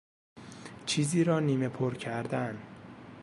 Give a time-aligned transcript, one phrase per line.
[0.85, 2.61] چیزی را نیمه پر کردن